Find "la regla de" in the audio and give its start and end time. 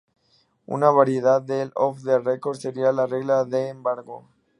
2.91-3.69